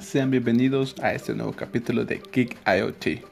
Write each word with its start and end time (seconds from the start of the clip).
Sean 0.00 0.30
bienvenidos 0.30 0.94
a 1.02 1.12
este 1.12 1.34
nuevo 1.34 1.52
capítulo 1.52 2.04
de 2.04 2.22
Geek 2.32 2.56
IoT. 2.66 3.24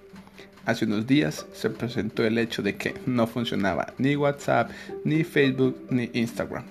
Hace 0.64 0.84
unos 0.84 1.06
días 1.06 1.46
se 1.52 1.70
presentó 1.70 2.24
el 2.24 2.38
hecho 2.38 2.62
de 2.62 2.76
que 2.76 2.94
no 3.06 3.26
funcionaba 3.26 3.92
ni 3.98 4.16
WhatsApp, 4.16 4.70
ni 5.04 5.22
Facebook, 5.22 5.76
ni 5.90 6.10
Instagram. 6.12 6.64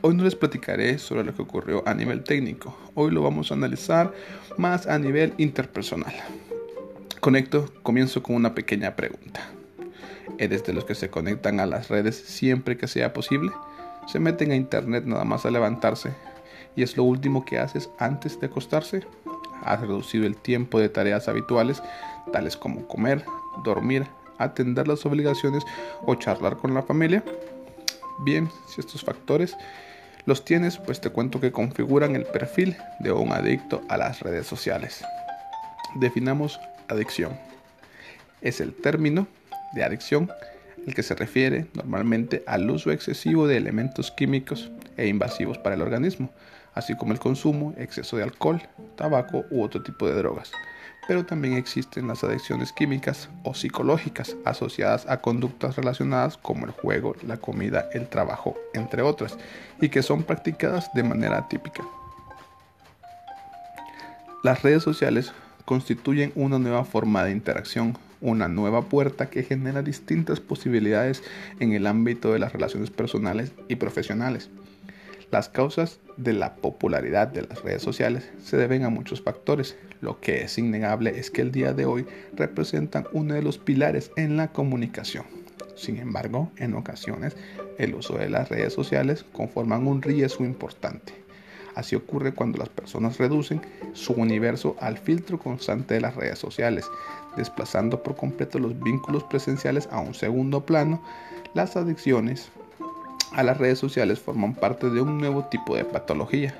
Hoy 0.00 0.14
no 0.14 0.24
les 0.24 0.34
platicaré 0.34 0.98
sobre 0.98 1.24
lo 1.24 1.34
que 1.34 1.42
ocurrió 1.42 1.86
a 1.86 1.94
nivel 1.94 2.24
técnico. 2.24 2.76
Hoy 2.94 3.12
lo 3.12 3.22
vamos 3.22 3.50
a 3.50 3.54
analizar 3.54 4.12
más 4.56 4.86
a 4.86 4.98
nivel 4.98 5.32
interpersonal. 5.38 6.14
Conecto, 7.20 7.72
comienzo 7.82 8.22
con 8.22 8.34
una 8.34 8.54
pequeña 8.54 8.96
pregunta. 8.96 9.40
¿Eres 10.38 10.64
de 10.64 10.72
los 10.72 10.84
que 10.84 10.94
se 10.94 11.08
conectan 11.08 11.60
a 11.60 11.66
las 11.66 11.88
redes 11.88 12.16
siempre 12.16 12.76
que 12.76 12.88
sea 12.88 13.12
posible? 13.12 13.52
¿Se 14.08 14.18
meten 14.18 14.50
a 14.50 14.56
internet 14.56 15.04
nada 15.04 15.24
más 15.24 15.46
a 15.46 15.50
levantarse? 15.50 16.10
¿Y 16.76 16.82
es 16.82 16.96
lo 16.96 17.04
último 17.04 17.44
que 17.44 17.58
haces 17.58 17.90
antes 17.98 18.38
de 18.40 18.46
acostarse? 18.46 19.06
¿Has 19.64 19.80
reducido 19.80 20.26
el 20.26 20.36
tiempo 20.36 20.78
de 20.78 20.88
tareas 20.88 21.28
habituales, 21.28 21.82
tales 22.32 22.56
como 22.56 22.86
comer, 22.86 23.24
dormir, 23.64 24.06
atender 24.38 24.88
las 24.88 25.04
obligaciones 25.04 25.64
o 26.06 26.14
charlar 26.14 26.56
con 26.56 26.72
la 26.72 26.82
familia? 26.82 27.22
Bien, 28.20 28.48
si 28.68 28.80
estos 28.80 29.04
factores 29.04 29.56
los 30.26 30.44
tienes, 30.44 30.78
pues 30.78 31.00
te 31.00 31.10
cuento 31.10 31.40
que 31.40 31.52
configuran 31.52 32.14
el 32.14 32.24
perfil 32.24 32.76
de 33.00 33.12
un 33.12 33.32
adicto 33.32 33.82
a 33.88 33.96
las 33.96 34.20
redes 34.20 34.46
sociales. 34.46 35.04
Definamos 35.96 36.60
adicción. 36.88 37.38
Es 38.40 38.60
el 38.60 38.74
término 38.74 39.26
de 39.74 39.84
adicción 39.84 40.30
el 40.86 40.94
que 40.94 41.02
se 41.02 41.14
refiere 41.14 41.66
normalmente 41.74 42.42
al 42.46 42.70
uso 42.70 42.90
excesivo 42.90 43.46
de 43.46 43.56
elementos 43.56 44.10
químicos 44.10 44.70
e 44.96 45.06
invasivos 45.08 45.58
para 45.58 45.74
el 45.74 45.82
organismo, 45.82 46.30
así 46.80 46.96
como 46.96 47.12
el 47.12 47.20
consumo, 47.20 47.72
exceso 47.78 48.16
de 48.16 48.24
alcohol, 48.24 48.60
tabaco 48.96 49.44
u 49.50 49.62
otro 49.62 49.82
tipo 49.82 50.08
de 50.08 50.14
drogas. 50.14 50.50
Pero 51.06 51.24
también 51.24 51.54
existen 51.54 52.08
las 52.08 52.24
adicciones 52.24 52.72
químicas 52.72 53.28
o 53.44 53.54
psicológicas 53.54 54.36
asociadas 54.44 55.06
a 55.08 55.20
conductas 55.20 55.76
relacionadas 55.76 56.36
como 56.36 56.66
el 56.66 56.72
juego, 56.72 57.14
la 57.26 57.36
comida, 57.36 57.88
el 57.92 58.08
trabajo, 58.08 58.56
entre 58.74 59.02
otras, 59.02 59.38
y 59.80 59.88
que 59.88 60.02
son 60.02 60.22
practicadas 60.22 60.90
de 60.94 61.02
manera 61.02 61.38
atípica. 61.38 61.84
Las 64.42 64.62
redes 64.62 64.82
sociales 64.82 65.32
constituyen 65.64 66.32
una 66.34 66.58
nueva 66.58 66.84
forma 66.84 67.24
de 67.24 67.32
interacción, 67.32 67.96
una 68.20 68.48
nueva 68.48 68.82
puerta 68.82 69.30
que 69.30 69.42
genera 69.42 69.82
distintas 69.82 70.40
posibilidades 70.40 71.22
en 71.58 71.72
el 71.72 71.86
ámbito 71.86 72.32
de 72.32 72.38
las 72.38 72.52
relaciones 72.52 72.90
personales 72.90 73.52
y 73.68 73.76
profesionales. 73.76 74.50
Las 75.30 75.48
causas 75.48 76.00
de 76.16 76.32
la 76.32 76.56
popularidad 76.56 77.28
de 77.28 77.42
las 77.42 77.62
redes 77.62 77.82
sociales 77.82 78.28
se 78.42 78.56
deben 78.56 78.82
a 78.82 78.88
muchos 78.88 79.22
factores. 79.22 79.76
Lo 80.00 80.20
que 80.20 80.42
es 80.42 80.58
innegable 80.58 81.20
es 81.20 81.30
que 81.30 81.40
el 81.40 81.52
día 81.52 81.72
de 81.72 81.84
hoy 81.84 82.04
representan 82.34 83.06
uno 83.12 83.34
de 83.34 83.42
los 83.42 83.56
pilares 83.56 84.10
en 84.16 84.36
la 84.36 84.48
comunicación. 84.48 85.24
Sin 85.76 85.98
embargo, 85.98 86.50
en 86.56 86.74
ocasiones, 86.74 87.36
el 87.78 87.94
uso 87.94 88.18
de 88.18 88.28
las 88.28 88.48
redes 88.48 88.72
sociales 88.72 89.24
conforman 89.32 89.86
un 89.86 90.02
riesgo 90.02 90.44
importante. 90.44 91.14
Así 91.76 91.94
ocurre 91.94 92.34
cuando 92.34 92.58
las 92.58 92.68
personas 92.68 93.18
reducen 93.18 93.62
su 93.92 94.14
universo 94.14 94.74
al 94.80 94.98
filtro 94.98 95.38
constante 95.38 95.94
de 95.94 96.00
las 96.00 96.16
redes 96.16 96.40
sociales, 96.40 96.90
desplazando 97.36 98.02
por 98.02 98.16
completo 98.16 98.58
los 98.58 98.78
vínculos 98.80 99.22
presenciales 99.24 99.88
a 99.92 100.00
un 100.00 100.12
segundo 100.12 100.66
plano. 100.66 101.00
Las 101.54 101.76
adicciones, 101.76 102.50
a 103.32 103.42
las 103.42 103.58
redes 103.58 103.78
sociales 103.78 104.20
forman 104.20 104.54
parte 104.54 104.90
de 104.90 105.00
un 105.00 105.18
nuevo 105.18 105.44
tipo 105.44 105.76
de 105.76 105.84
patología, 105.84 106.54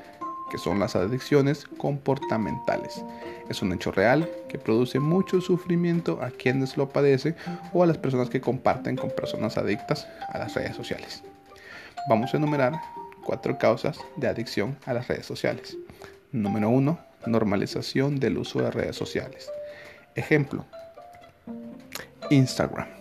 que 0.51 0.59
son 0.59 0.79
las 0.79 0.97
adicciones 0.97 1.67
comportamentales. 1.79 3.05
Es 3.49 3.63
un 3.63 3.73
hecho 3.73 3.93
real 3.93 4.29
que 4.49 4.59
produce 4.59 5.01
mucho 5.01 5.41
sufrimiento 5.41 6.21
a 6.23 6.31
quienes 6.31 6.77
lo 6.77 6.89
padecen 6.89 7.37
o 7.73 7.83
a 7.83 7.87
las 7.87 7.99
personas 7.99 8.31
que 8.31 8.41
comparten 8.41 8.97
con 8.97 9.11
personas 9.11 9.57
adictas 9.59 10.07
a 10.29 10.39
las 10.39 10.55
redes 10.55 10.77
sociales. 10.77 11.23
Vamos 12.09 12.33
a 12.33 12.37
enumerar 12.37 12.81
cuatro 13.25 13.59
causas 13.59 13.99
de 14.17 14.29
adicción 14.29 14.77
a 14.87 14.95
las 14.95 15.09
redes 15.09 15.27
sociales. 15.27 15.77
Número 16.33 16.69
1. 16.71 16.99
Normalización 17.27 18.19
del 18.19 18.39
uso 18.39 18.61
de 18.63 18.71
redes 18.71 18.97
sociales. 18.97 19.51
Ejemplo. 20.15 20.65
Instagram. 22.31 23.00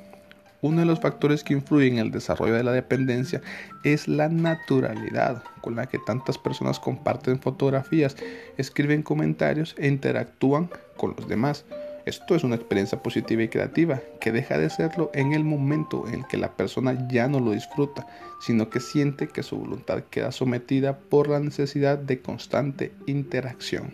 Uno 0.62 0.82
de 0.82 0.86
los 0.86 1.00
factores 1.00 1.44
que 1.44 1.54
influyen 1.54 1.94
en 1.94 2.00
el 2.00 2.12
desarrollo 2.12 2.54
de 2.54 2.64
la 2.64 2.74
dependencia 2.74 3.42
es 3.84 4.08
la 4.08 4.28
naturalidad 4.28 5.42
con 5.62 5.76
la 5.76 5.86
que 5.86 6.00
tantas 6.00 6.38
personas 6.38 6.80
comparten 6.80 7.40
fotografías, 7.40 8.18
escriben 8.58 9.02
comentarios 9.02 9.76
e 9.78 9.88
interactúan 9.88 10.70
con 10.98 11.16
los 11.18 11.28
demás. 11.30 11.66
Esto 12.06 12.36
es 12.36 12.44
una 12.44 12.56
experiencia 12.56 13.02
positiva 13.02 13.44
y 13.44 13.50
creativa 13.50 14.02
que 14.20 14.32
deja 14.32 14.58
de 14.58 14.70
serlo 14.70 15.12
en 15.14 15.34
el 15.34 15.44
momento 15.44 16.08
en 16.08 16.24
que 16.24 16.38
la 16.38 16.56
persona 16.56 17.08
ya 17.08 17.28
no 17.28 17.40
lo 17.40 17.52
disfruta, 17.52 18.08
sino 18.42 18.70
que 18.70 18.80
siente 18.80 19.28
que 19.28 19.44
su 19.44 19.58
voluntad 19.58 20.04
queda 20.10 20.32
sometida 20.32 20.98
por 20.98 21.30
la 21.30 21.40
necesidad 21.40 21.98
de 21.98 22.20
constante 22.20 22.92
interacción. 23.06 23.94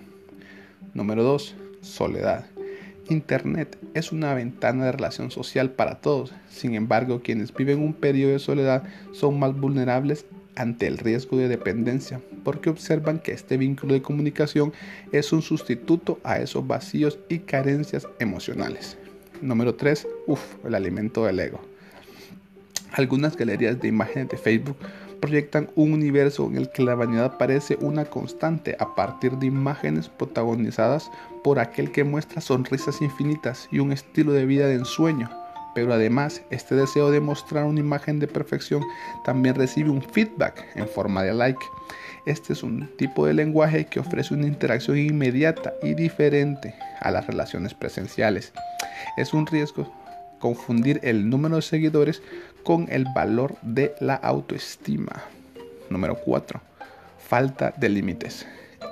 Número 0.93 1.23
2. 1.23 1.55
Soledad. 1.81 2.54
Internet 3.09 3.77
es 3.93 4.11
una 4.11 4.33
ventana 4.33 4.85
de 4.85 4.91
relación 4.91 5.29
social 5.31 5.71
para 5.71 6.01
todos. 6.01 6.33
Sin 6.49 6.73
embargo, 6.73 7.21
quienes 7.21 7.53
viven 7.53 7.81
un 7.81 7.93
periodo 7.93 8.31
de 8.31 8.39
soledad 8.39 8.83
son 9.11 9.39
más 9.39 9.55
vulnerables 9.55 10.25
ante 10.55 10.87
el 10.87 10.97
riesgo 10.97 11.37
de 11.37 11.47
dependencia, 11.47 12.21
porque 12.43 12.69
observan 12.69 13.19
que 13.19 13.33
este 13.33 13.57
vínculo 13.57 13.93
de 13.93 14.01
comunicación 14.01 14.73
es 15.11 15.33
un 15.33 15.41
sustituto 15.41 16.19
a 16.23 16.39
esos 16.39 16.65
vacíos 16.65 17.19
y 17.29 17.39
carencias 17.39 18.07
emocionales. 18.19 18.97
Número 19.41 19.75
3. 19.75 20.07
Uf, 20.27 20.41
el 20.65 20.75
alimento 20.75 21.25
del 21.25 21.39
ego. 21.39 21.61
Algunas 22.91 23.35
galerías 23.35 23.79
de 23.79 23.89
imágenes 23.89 24.29
de 24.29 24.37
Facebook 24.37 24.77
proyectan 25.25 25.71
un 25.73 25.91
universo 25.91 26.45
en 26.45 26.55
el 26.55 26.69
que 26.69 26.83
la 26.83 26.93
vanidad 26.93 27.39
parece 27.39 27.79
una 27.81 28.05
constante 28.05 28.75
a 28.77 28.93
partir 28.93 29.31
de 29.39 29.47
imágenes 29.47 30.07
protagonizadas 30.07 31.09
por 31.43 31.57
aquel 31.57 31.91
que 31.91 32.03
muestra 32.03 32.41
sonrisas 32.41 33.01
infinitas 33.01 33.67
y 33.71 33.79
un 33.79 33.91
estilo 33.91 34.33
de 34.33 34.45
vida 34.45 34.67
de 34.67 34.75
ensueño. 34.75 35.27
Pero 35.73 35.91
además, 35.93 36.43
este 36.51 36.75
deseo 36.75 37.09
de 37.09 37.21
mostrar 37.21 37.65
una 37.65 37.79
imagen 37.79 38.19
de 38.19 38.27
perfección 38.27 38.83
también 39.25 39.55
recibe 39.55 39.89
un 39.89 40.03
feedback 40.03 40.63
en 40.75 40.87
forma 40.87 41.23
de 41.23 41.33
like. 41.33 41.65
Este 42.27 42.53
es 42.53 42.61
un 42.61 42.87
tipo 42.95 43.25
de 43.25 43.33
lenguaje 43.33 43.87
que 43.87 43.99
ofrece 43.99 44.35
una 44.35 44.45
interacción 44.45 44.95
inmediata 44.95 45.73
y 45.81 45.95
diferente 45.95 46.75
a 46.99 47.09
las 47.09 47.25
relaciones 47.25 47.73
presenciales. 47.73 48.53
Es 49.17 49.33
un 49.33 49.47
riesgo 49.47 49.91
confundir 50.37 50.99
el 51.01 51.27
número 51.27 51.55
de 51.55 51.63
seguidores 51.63 52.21
con 52.65 52.87
el 52.89 53.05
valor 53.13 53.55
de 53.61 53.95
la 54.01 54.15
autoestima. 54.15 55.23
Número 55.89 56.15
4. 56.15 56.59
Falta 57.19 57.73
de 57.77 57.89
límites. 57.89 58.47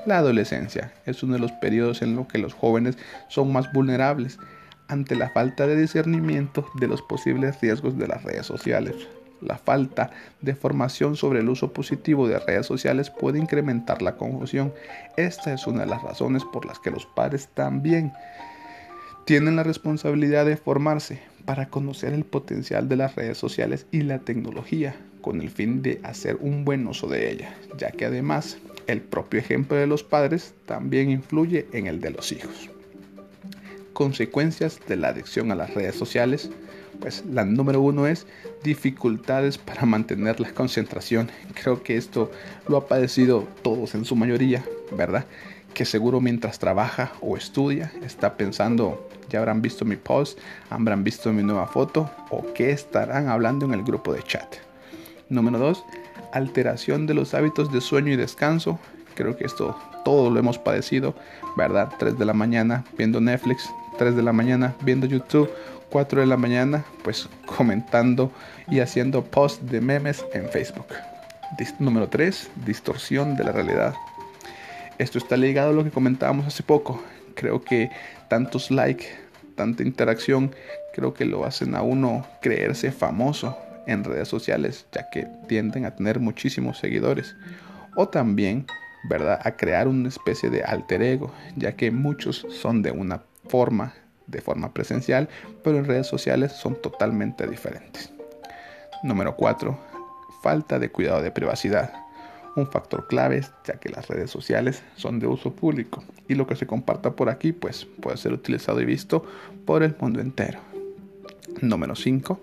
La 0.06 0.19
adolescencia 0.19 0.94
es 1.07 1.23
uno 1.23 1.34
de 1.34 1.39
los 1.39 1.51
periodos 1.53 2.03
en 2.03 2.16
los 2.16 2.28
que 2.28 2.38
los 2.38 2.53
jóvenes 2.53 2.97
son 3.29 3.51
más 3.51 3.73
vulnerables 3.73 4.38
ante 4.88 5.16
la 5.16 5.31
falta 5.31 5.66
de 5.66 5.75
discernimiento 5.75 6.69
de 6.75 6.88
los 6.88 7.01
posibles 7.01 7.59
riesgos 7.61 7.97
de 7.97 8.07
las 8.07 8.23
redes 8.23 8.45
sociales. 8.45 8.95
La 9.41 9.57
falta 9.57 10.11
de 10.40 10.53
formación 10.53 11.16
sobre 11.16 11.40
el 11.40 11.50
uso 11.50 11.73
positivo 11.73 12.28
de 12.28 12.40
redes 12.40 12.67
sociales 12.67 13.09
puede 13.09 13.40
incrementar 13.40 14.03
la 14.03 14.17
confusión. 14.17 14.72
Esta 15.17 15.51
es 15.51 15.66
una 15.66 15.81
de 15.81 15.88
las 15.88 16.03
razones 16.03 16.44
por 16.53 16.66
las 16.66 16.78
que 16.78 16.91
los 16.91 17.07
padres 17.07 17.50
también 17.55 18.13
tienen 19.25 19.55
la 19.55 19.63
responsabilidad 19.63 20.45
de 20.45 20.57
formarse 20.57 21.32
para 21.45 21.69
conocer 21.69 22.13
el 22.13 22.23
potencial 22.23 22.87
de 22.89 22.95
las 22.95 23.15
redes 23.15 23.37
sociales 23.37 23.85
y 23.91 24.01
la 24.01 24.19
tecnología 24.19 24.95
con 25.21 25.41
el 25.41 25.49
fin 25.49 25.81
de 25.81 25.99
hacer 26.03 26.37
un 26.41 26.65
buen 26.65 26.85
uso 26.87 27.07
de 27.07 27.31
ella, 27.31 27.55
ya 27.78 27.91
que 27.91 28.05
además 28.05 28.57
el 28.87 29.01
propio 29.01 29.40
ejemplo 29.40 29.78
de 29.78 29.87
los 29.87 30.03
padres 30.03 30.53
también 30.66 31.09
influye 31.09 31.67
en 31.72 31.87
el 31.87 32.01
de 32.01 32.11
los 32.11 32.31
hijos. 32.31 32.69
Consecuencias 33.93 34.79
de 34.87 34.97
la 34.97 35.09
adicción 35.09 35.51
a 35.51 35.55
las 35.55 35.73
redes 35.73 35.95
sociales. 35.95 36.49
Pues 36.99 37.23
la 37.25 37.43
número 37.43 37.81
uno 37.81 38.07
es 38.07 38.28
dificultades 38.63 39.57
para 39.57 39.85
mantener 39.85 40.39
la 40.39 40.51
concentración. 40.51 41.29
Creo 41.61 41.84
que 41.84 41.97
esto 41.97 42.31
lo 42.67 42.78
ha 42.78 42.87
padecido 42.87 43.47
todos 43.61 43.96
en 43.96 44.05
su 44.05 44.16
mayoría, 44.16 44.63
¿verdad? 44.96 45.25
Que 45.73 45.85
seguro 45.85 46.22
mientras 46.22 46.59
trabaja 46.59 47.11
o 47.22 47.35
estudia 47.35 47.91
está 48.03 48.37
pensando, 48.37 49.09
ya 49.29 49.40
habrán 49.40 49.61
visto 49.61 49.85
mi 49.85 49.96
post, 49.96 50.40
habrán 50.70 51.03
visto 51.03 51.34
mi 51.34 51.43
nueva 51.43 51.67
foto 51.67 52.09
o 52.29 52.53
qué 52.53 52.72
estarán 52.72 53.28
hablando 53.28 53.66
en 53.66 53.73
el 53.73 53.84
grupo 53.84 54.14
de 54.14 54.23
chat. 54.23 54.55
Número 55.29 55.58
2 55.58 55.84
alteración 56.34 57.05
de 57.05 57.14
los 57.14 57.34
hábitos 57.34 57.72
de 57.72 57.79
sueño 57.79 58.11
y 58.11 58.16
descanso. 58.16 58.79
Creo 59.16 59.37
que 59.37 59.46
esto 59.46 59.78
todo 60.03 60.29
lo 60.29 60.40
hemos 60.40 60.58
padecido, 60.58 61.16
¿verdad? 61.55 61.93
3 61.99 62.17
de 62.17 62.25
la 62.25 62.34
mañana 62.34 62.84
viendo 62.97 63.22
Netflix, 63.22 63.70
3 63.97 64.16
de 64.16 64.23
la 64.23 64.34
mañana 64.34 64.75
viendo 64.81 65.05
YouTube, 65.05 65.49
4 65.91 66.22
de 66.22 66.28
la 66.28 66.35
mañana 66.35 66.84
pues 67.03 67.29
comentando 67.46 68.31
y 68.67 68.79
haciendo 68.79 69.23
posts 69.23 69.70
de 69.70 69.79
memes 69.79 70.25
en 70.34 70.49
Facebook. 70.49 70.87
número 71.79 72.09
3, 72.09 72.49
distorsión 72.66 73.35
de 73.35 73.43
la 73.43 73.52
realidad. 73.52 73.93
Esto 74.99 75.17
está 75.17 75.37
ligado 75.37 75.72
a 75.72 75.73
lo 75.73 75.84
que 75.84 75.90
comentábamos 75.91 76.45
hace 76.45 76.61
poco. 76.61 77.03
Creo 77.35 77.63
que 77.63 77.90
tantos 78.28 78.69
likes, 78.69 79.07
tanta 79.55 79.81
interacción, 79.81 80.53
creo 80.93 81.13
que 81.13 81.25
lo 81.25 81.45
hacen 81.45 81.75
a 81.75 81.81
uno 81.81 82.28
creerse 82.41 82.91
famoso 82.91 83.57
en 83.87 84.03
redes 84.03 84.28
sociales, 84.28 84.85
ya 84.91 85.09
que 85.09 85.28
tienden 85.47 85.85
a 85.85 85.95
tener 85.95 86.19
muchísimos 86.19 86.78
seguidores. 86.78 87.35
O 87.95 88.07
también, 88.07 88.67
¿verdad?, 89.09 89.40
a 89.43 89.55
crear 89.55 89.87
una 89.87 90.09
especie 90.09 90.49
de 90.49 90.63
alter 90.63 91.01
ego, 91.01 91.31
ya 91.55 91.75
que 91.75 91.89
muchos 91.89 92.46
son 92.49 92.84
de 92.84 92.91
una 92.91 93.23
forma, 93.47 93.96
de 94.28 94.41
forma 94.41 94.73
presencial, 94.73 95.28
pero 95.63 95.78
en 95.78 95.85
redes 95.85 96.07
sociales 96.07 96.51
son 96.53 96.79
totalmente 96.81 97.47
diferentes. 97.47 98.13
Número 99.01 99.35
4. 99.35 99.78
Falta 100.43 100.78
de 100.78 100.89
cuidado 100.89 101.22
de 101.22 101.31
privacidad. 101.31 102.03
Un 102.55 102.67
factor 102.67 103.08
clave 103.08 103.41
ya 103.66 103.79
que 103.79 103.90
las 103.90 104.08
redes 104.08 104.29
sociales 104.29 104.84
son 104.96 105.20
de 105.20 105.28
uso 105.28 105.53
público 105.53 106.03
y 106.28 106.35
lo 106.35 106.46
que 106.46 106.55
se 106.55 106.67
comparta 106.67 107.16
por 107.16 107.29
aquí 107.29 107.52
pues 107.52 107.85
puede 107.85 108.17
ser 108.17 108.34
utilizado 108.34 108.79
y 108.82 108.85
visto 108.85 109.26
por 109.66 109.84
el 109.84 109.96
mundo 110.00 110.22
entero. 110.22 110.59
Número 111.61 111.96
5 111.96 112.40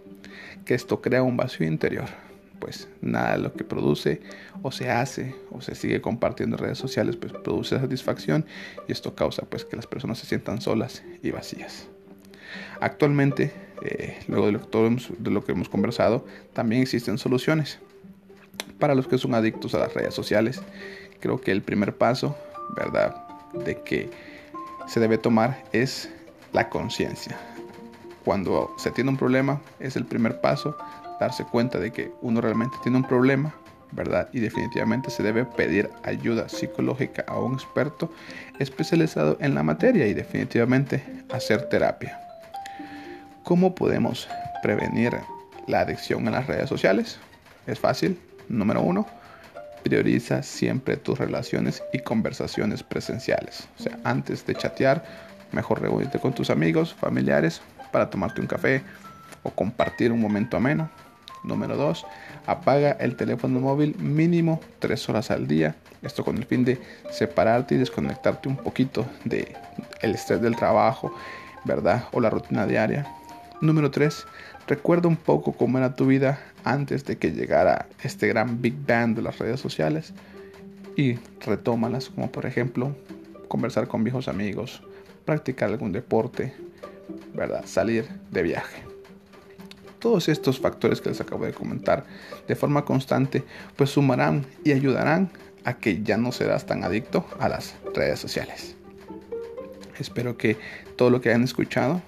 que 0.65 0.75
esto 0.75 1.01
crea 1.01 1.23
un 1.23 1.37
vacío 1.37 1.67
interior, 1.67 2.07
pues 2.59 2.89
nada 3.01 3.33
de 3.33 3.43
lo 3.43 3.53
que 3.53 3.65
produce 3.65 4.21
o 4.63 4.71
se 4.71 4.91
hace 4.91 5.35
o 5.51 5.61
se 5.61 5.75
sigue 5.75 6.01
compartiendo 6.01 6.57
en 6.57 6.63
redes 6.63 6.79
sociales 6.79 7.17
pues 7.17 7.33
produce 7.33 7.79
satisfacción 7.79 8.47
y 8.87 8.93
esto 8.93 9.15
causa 9.15 9.43
pues 9.47 9.65
que 9.65 9.77
las 9.77 9.87
personas 9.87 10.19
se 10.19 10.27
sientan 10.27 10.61
solas 10.61 11.03
y 11.23 11.31
vacías. 11.31 11.89
Actualmente, 12.81 13.53
eh, 13.83 14.19
luego 14.29 14.47
de 14.47 14.53
lo, 14.53 14.61
de 15.19 15.31
lo 15.31 15.45
que 15.45 15.53
hemos 15.53 15.69
conversado, 15.69 16.25
también 16.53 16.83
existen 16.83 17.19
soluciones 17.19 17.79
para 18.79 18.95
los 18.95 19.07
que 19.07 19.19
son 19.19 19.35
adictos 19.35 19.75
a 19.75 19.79
las 19.79 19.95
redes 19.95 20.15
sociales. 20.15 20.61
Creo 21.21 21.41
que 21.41 21.53
el 21.53 21.63
primer 21.63 21.97
paso, 21.97 22.37
¿verdad?, 22.77 23.17
de 23.65 23.83
que 23.83 24.11
se 24.87 25.01
debe 25.01 25.19
tomar 25.19 25.65
es 25.73 26.09
la 26.53 26.69
conciencia 26.69 27.39
cuando 28.25 28.73
se 28.77 28.91
tiene 28.91 29.11
un 29.11 29.17
problema 29.17 29.61
es 29.79 29.97
el 29.97 30.05
primer 30.05 30.41
paso, 30.41 30.77
darse 31.19 31.45
cuenta 31.45 31.79
de 31.79 31.91
que 31.91 32.13
uno 32.21 32.41
realmente 32.41 32.77
tiene 32.83 32.99
un 32.99 33.05
problema, 33.05 33.55
¿verdad? 33.93 34.29
Y 34.33 34.41
definitivamente 34.41 35.11
se 35.11 35.23
debe 35.23 35.45
pedir 35.45 35.91
ayuda 36.05 36.49
psicológica 36.49 37.25
a 37.27 37.39
un 37.39 37.55
experto 37.55 38.13
especializado 38.59 39.37
en 39.41 39.55
la 39.55 39.63
materia 39.63 40.07
y 40.07 40.15
definitivamente 40.15 41.03
hacer 41.33 41.69
terapia. 41.69 42.21
¿Cómo 43.43 43.75
podemos 43.75 44.29
prevenir 44.63 45.17
la 45.67 45.81
adicción 45.81 46.29
a 46.29 46.31
las 46.31 46.47
redes 46.47 46.69
sociales? 46.69 47.19
Es 47.67 47.79
fácil. 47.79 48.19
Número 48.51 48.83
uno, 48.83 49.07
prioriza 49.85 50.43
siempre 50.43 50.97
tus 50.97 51.19
relaciones 51.19 51.85
y 51.93 52.01
conversaciones 52.01 52.83
presenciales. 52.83 53.69
O 53.79 53.83
sea, 53.83 53.99
antes 54.03 54.45
de 54.45 54.57
chatear, 54.57 55.05
mejor 55.53 55.81
reunirte 55.81 56.19
con 56.19 56.33
tus 56.33 56.51
amigos, 56.51 56.93
familiares 56.93 57.63
para 57.93 58.11
tomarte 58.11 58.41
un 58.41 58.49
café 58.49 58.83
o 59.45 59.51
compartir 59.51 60.11
un 60.11 60.21
momento 60.21 60.57
ameno. 60.57 60.91
Número 61.45 61.77
2. 61.77 62.05
Apaga 62.47 62.91
el 62.93 63.15
teléfono 63.17 63.61
móvil 63.61 63.97
mínimo 63.99 64.61
3 64.81 65.09
horas 65.09 65.31
al 65.31 65.47
día. 65.47 65.77
Esto 66.03 66.25
con 66.25 66.37
el 66.37 66.45
fin 66.45 66.65
de 66.65 66.81
separarte 67.11 67.77
y 67.77 67.79
desconectarte 67.79 68.49
un 68.49 68.57
poquito 68.57 69.07
de 69.25 69.55
el 70.03 70.15
estrés 70.15 70.43
del 70.43 70.57
trabajo, 70.57 71.15
¿verdad? 71.65 72.05
O 72.13 72.21
la 72.21 72.31
rutina 72.31 72.67
diaria. 72.67 73.07
Número 73.61 73.93
3. 73.93 74.27
Recuerda 74.67 75.09
un 75.09 75.17
poco 75.17 75.53
cómo 75.53 75.79
era 75.79 75.95
tu 75.95 76.07
vida 76.07 76.41
antes 76.65 77.05
de 77.05 77.19
que 77.19 77.33
llegara 77.33 77.89
este 78.03 78.29
gran 78.29 78.61
Big 78.61 78.75
Bang 78.87 79.15
de 79.15 79.23
las 79.23 79.39
redes 79.39 79.61
sociales 79.61 80.13
y 80.97 81.19
retómalas 81.41 82.11
como 82.11 82.31
por 82.31 82.47
ejemplo 82.47 82.97
conversar 83.49 83.89
con 83.89 84.05
viejos 84.05 84.29
amigos, 84.29 84.83
practicar 85.25 85.71
algún 85.71 85.93
deporte, 85.93 86.55
¿verdad? 87.35 87.65
Salir 87.67 88.07
de 88.31 88.43
viaje. 88.43 88.83
Todos 89.99 90.29
estos 90.29 90.61
factores 90.61 91.01
que 91.01 91.11
les 91.11 91.21
acabo 91.21 91.45
de 91.45 91.53
comentar 91.53 92.05
de 92.49 92.57
forma 92.57 92.85
constante, 92.85 93.45
pues 93.77 93.91
sumarán 93.91 94.47
y 94.65 94.73
ayudarán 94.73 95.31
a 95.65 95.75
que 95.75 96.03
ya 96.03 96.17
no 96.17 96.33
serás 96.33 96.65
tan 96.65 96.85
adicto 96.85 97.27
a 97.39 97.49
las 97.49 97.75
redes 97.95 98.19
sociales. 98.19 98.77
Espero 99.99 100.39
que 100.39 100.57
todo 100.97 101.11
lo 101.11 101.21
que 101.21 101.29
hayan 101.29 101.45
escuchado 101.45 102.01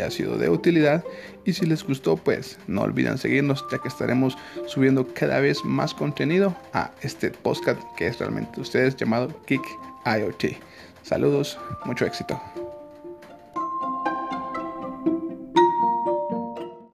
haya 0.00 0.10
sido 0.10 0.36
de 0.36 0.48
utilidad 0.50 1.04
y 1.44 1.52
si 1.52 1.66
les 1.66 1.84
gustó 1.84 2.16
pues 2.16 2.58
no 2.66 2.82
olviden 2.82 3.18
seguirnos 3.18 3.64
ya 3.70 3.78
que 3.78 3.88
estaremos 3.88 4.36
subiendo 4.66 5.06
cada 5.14 5.40
vez 5.40 5.64
más 5.64 5.94
contenido 5.94 6.54
a 6.72 6.90
este 7.02 7.30
podcast 7.30 7.80
que 7.96 8.08
es 8.08 8.18
realmente 8.18 8.60
ustedes 8.60 8.96
llamado 8.96 9.28
Kick 9.46 9.62
IoT. 10.04 10.56
Saludos, 11.02 11.58
mucho 11.84 12.04
éxito. 12.04 12.40